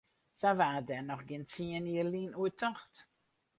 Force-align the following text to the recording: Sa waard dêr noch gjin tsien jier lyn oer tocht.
Sa 0.39 0.49
waard 0.57 0.85
dêr 0.87 1.03
noch 1.07 1.23
gjin 1.27 1.43
tsien 1.51 1.85
jier 1.91 2.07
lyn 2.11 2.37
oer 2.39 2.53
tocht. 2.59 2.95